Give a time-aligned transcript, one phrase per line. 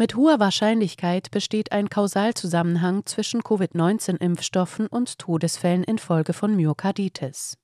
[0.00, 7.58] Mit hoher Wahrscheinlichkeit besteht ein Kausalzusammenhang zwischen Covid-19-Impfstoffen und Todesfällen infolge von Myokarditis.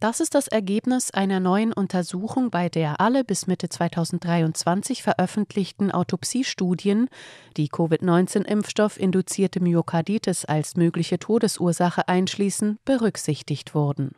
[0.00, 7.10] Das ist das Ergebnis einer neuen Untersuchung, bei der alle bis Mitte 2023 veröffentlichten Autopsiestudien,
[7.58, 14.12] die Covid-19-Impfstoff induzierte Myokarditis als mögliche Todesursache einschließen, berücksichtigt wurden.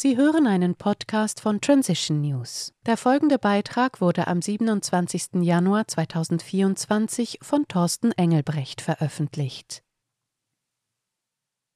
[0.00, 2.72] Sie hören einen Podcast von Transition News.
[2.86, 5.42] Der folgende Beitrag wurde am 27.
[5.42, 9.82] Januar 2024 von Thorsten Engelbrecht veröffentlicht.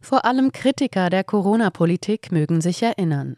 [0.05, 3.37] Vor allem Kritiker der Corona-Politik mögen sich erinnern.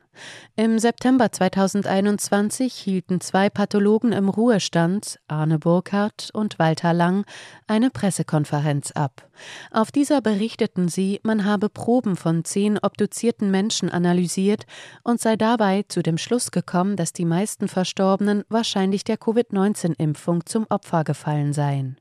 [0.56, 7.26] Im September 2021 hielten zwei Pathologen im Ruhestand, Arne Burkhardt und Walter Lang,
[7.66, 9.28] eine Pressekonferenz ab.
[9.72, 14.64] Auf dieser berichteten sie, man habe Proben von zehn obduzierten Menschen analysiert
[15.02, 20.66] und sei dabei zu dem Schluss gekommen, dass die meisten Verstorbenen wahrscheinlich der Covid-19-Impfung zum
[20.70, 21.98] Opfer gefallen seien.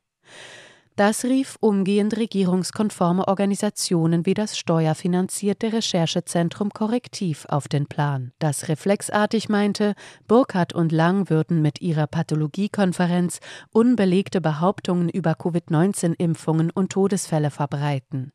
[0.96, 9.50] Das rief umgehend regierungskonforme Organisationen wie das steuerfinanzierte Recherchezentrum Korrektiv auf den Plan, das reflexartig
[9.50, 9.96] meinte,
[10.28, 13.40] Burkhardt und Lang würden mit ihrer Pathologiekonferenz
[13.72, 18.32] unbelegte Behauptungen über Covid-19-Impfungen und Todesfälle verbreiten.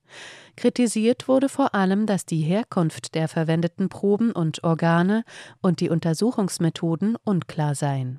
[0.57, 5.23] Kritisiert wurde vor allem, dass die Herkunft der verwendeten Proben und Organe
[5.61, 8.19] und die Untersuchungsmethoden unklar seien.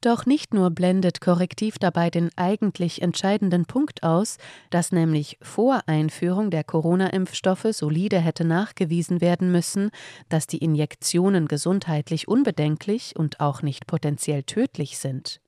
[0.00, 4.38] Doch nicht nur blendet Korrektiv dabei den eigentlich entscheidenden Punkt aus,
[4.70, 9.90] dass nämlich vor Einführung der Corona-Impfstoffe solide hätte nachgewiesen werden müssen,
[10.28, 15.40] dass die Injektionen gesundheitlich unbedenklich und auch nicht potenziell tödlich sind.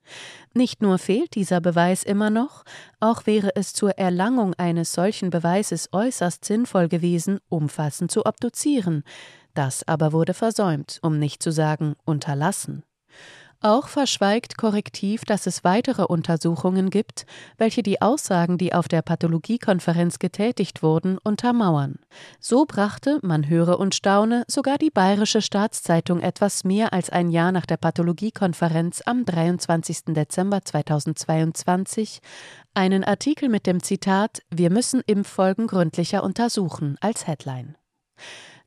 [0.54, 2.64] Nicht nur fehlt dieser Beweis immer noch,
[3.00, 9.02] auch wäre es zur Erlangung eines solchen Beweises äußerst sinnvoll gewesen, umfassend zu obduzieren.
[9.54, 12.84] Das aber wurde versäumt, um nicht zu sagen unterlassen.
[13.60, 17.26] Auch verschweigt Korrektiv, dass es weitere Untersuchungen gibt,
[17.56, 21.96] welche die Aussagen, die auf der Pathologiekonferenz getätigt wurden, untermauern.
[22.38, 27.50] So brachte, man höre und staune, sogar die Bayerische Staatszeitung etwas mehr als ein Jahr
[27.50, 30.06] nach der Pathologiekonferenz am 23.
[30.08, 32.20] Dezember 2022
[32.74, 37.76] einen Artikel mit dem Zitat Wir müssen Impffolgen gründlicher untersuchen als Headline.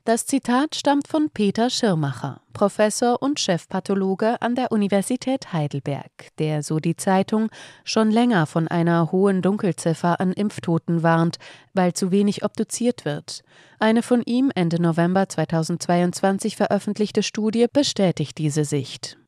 [0.09, 6.09] Das Zitat stammt von Peter Schirmacher, Professor und Chefpathologe an der Universität Heidelberg,
[6.39, 7.51] der, so die Zeitung,
[7.83, 11.37] schon länger von einer hohen Dunkelziffer an Impftoten warnt,
[11.75, 13.43] weil zu wenig obduziert wird.
[13.77, 19.19] Eine von ihm Ende November 2022 veröffentlichte Studie bestätigt diese Sicht.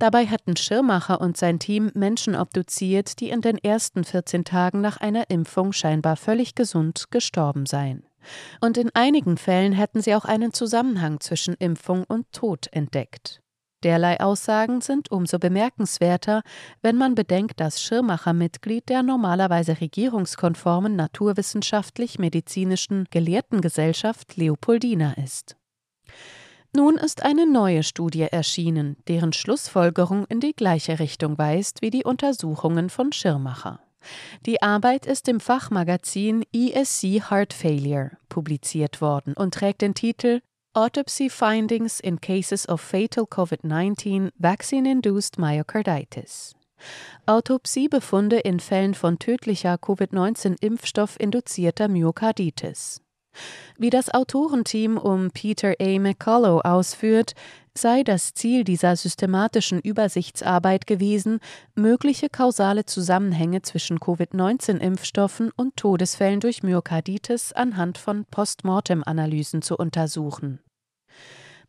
[0.00, 4.96] Dabei hatten Schirmacher und sein Team Menschen obduziert, die in den ersten 14 Tagen nach
[4.96, 8.02] einer Impfung scheinbar völlig gesund gestorben seien
[8.60, 13.40] und in einigen Fällen hätten sie auch einen Zusammenhang zwischen Impfung und Tod entdeckt.
[13.84, 16.42] Derlei Aussagen sind umso bemerkenswerter,
[16.82, 25.54] wenn man bedenkt, dass Schirmacher Mitglied der normalerweise regierungskonformen naturwissenschaftlich-medizinischen Gelehrtengesellschaft Leopoldina ist.
[26.74, 32.04] Nun ist eine neue Studie erschienen, deren Schlussfolgerung in die gleiche Richtung weist wie die
[32.04, 33.80] Untersuchungen von Schirmacher.
[34.46, 40.40] Die Arbeit ist im Fachmagazin ESC Heart Failure publiziert worden und trägt den Titel
[40.74, 46.54] Autopsy Findings in Cases of Fatal COVID-19 Vaccine-Induced Myocarditis.
[47.26, 53.02] Autopsiebefunde in Fällen von tödlicher Covid-19-Impfstoff-induzierter Myokarditis.
[53.76, 55.98] Wie das Autorenteam um Peter A.
[55.98, 57.34] McCullough ausführt,
[57.74, 61.40] sei das Ziel dieser systematischen Übersichtsarbeit gewesen,
[61.74, 70.58] mögliche kausale Zusammenhänge zwischen Covid-19-Impfstoffen und Todesfällen durch Myokarditis anhand von Postmortem-Analysen zu untersuchen.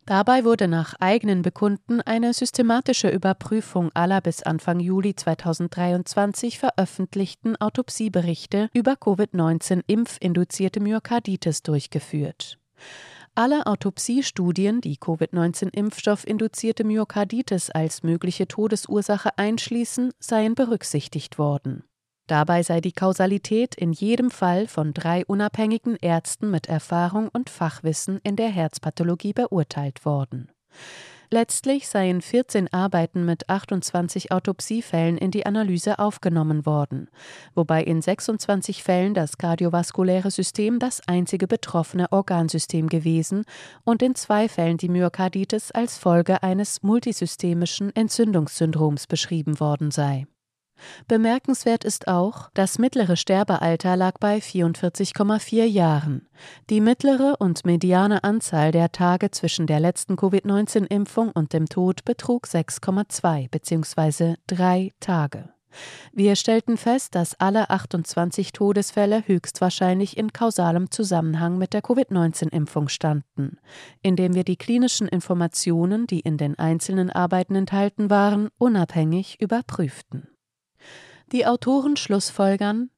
[0.06, 8.68] Dabei wurde nach eigenen Bekunden eine systematische Überprüfung aller bis Anfang Juli 2023 veröffentlichten Autopsieberichte
[8.72, 12.58] über Covid-19 impfinduzierte Myokarditis durchgeführt.
[13.36, 21.84] Alle Autopsiestudien, die Covid-19-Impfstoff-induzierte Myokarditis als mögliche Todesursache einschließen, seien berücksichtigt worden.
[22.30, 28.20] Dabei sei die Kausalität in jedem Fall von drei unabhängigen Ärzten mit Erfahrung und Fachwissen
[28.22, 30.48] in der Herzpathologie beurteilt worden.
[31.28, 37.08] Letztlich seien 14 Arbeiten mit 28 Autopsiefällen in die Analyse aufgenommen worden,
[37.56, 43.42] wobei in 26 Fällen das kardiovaskuläre System das einzige betroffene Organsystem gewesen
[43.82, 50.28] und in zwei Fällen die Myokarditis als Folge eines multisystemischen Entzündungssyndroms beschrieben worden sei
[51.08, 56.28] Bemerkenswert ist auch, das mittlere Sterbealter lag bei 44,4 Jahren.
[56.70, 62.46] Die mittlere und mediane Anzahl der Tage zwischen der letzten Covid-19-Impfung und dem Tod betrug
[62.46, 64.36] 6,2 bzw.
[64.46, 65.50] drei Tage.
[66.12, 73.58] Wir stellten fest, dass alle 28 Todesfälle höchstwahrscheinlich in kausalem Zusammenhang mit der Covid-19-Impfung standen,
[74.02, 80.29] indem wir die klinischen Informationen, die in den einzelnen Arbeiten enthalten waren, unabhängig überprüften.
[81.32, 82.90] Die Autoren schlussfolgern,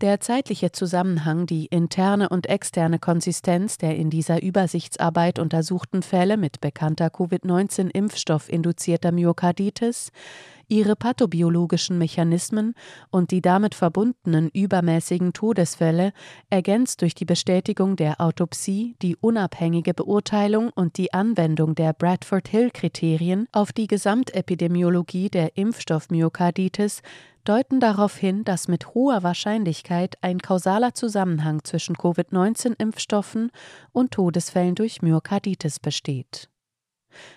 [0.00, 6.60] der zeitliche Zusammenhang, die interne und externe Konsistenz der in dieser Übersichtsarbeit untersuchten Fälle mit
[6.60, 10.10] bekannter Covid-19-Impfstoff induzierter Myokarditis,
[10.68, 12.74] ihre pathobiologischen Mechanismen
[13.10, 16.12] und die damit verbundenen übermäßigen Todesfälle,
[16.50, 23.72] ergänzt durch die Bestätigung der Autopsie, die unabhängige Beurteilung und die Anwendung der Bradford-Hill-Kriterien auf
[23.72, 27.00] die Gesamtepidemiologie der Impfstoffmyokarditis,
[27.48, 33.50] deuten darauf hin, dass mit hoher Wahrscheinlichkeit ein kausaler Zusammenhang zwischen Covid-19-Impfstoffen
[33.92, 36.48] und Todesfällen durch Myokarditis besteht.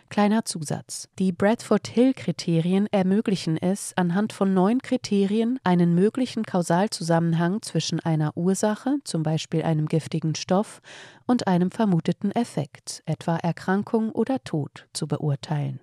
[0.09, 1.07] Kleiner Zusatz.
[1.19, 9.23] Die Bradford-Hill-Kriterien ermöglichen es, anhand von neun Kriterien einen möglichen Kausalzusammenhang zwischen einer Ursache, zum
[9.23, 10.81] Beispiel einem giftigen Stoff,
[11.27, 15.79] und einem vermuteten Effekt, etwa Erkrankung oder Tod, zu beurteilen.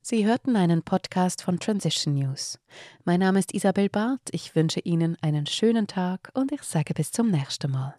[0.00, 2.58] Sie hörten einen Podcast von Transition News.
[3.04, 7.10] Mein Name ist Isabel Barth, ich wünsche Ihnen einen schönen Tag und ich sage bis
[7.10, 7.94] zum nächsten Mal.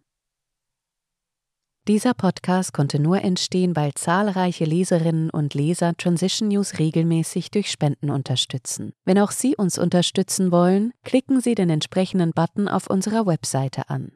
[1.88, 8.12] Dieser Podcast konnte nur entstehen, weil zahlreiche Leserinnen und Leser Transition News regelmäßig durch Spenden
[8.12, 8.94] unterstützen.
[9.06, 14.12] Wenn auch Sie uns unterstützen wollen, klicken Sie den entsprechenden Button auf unserer Webseite an.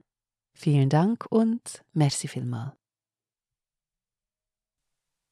[0.53, 2.73] Vielen Dank und merci vielmal.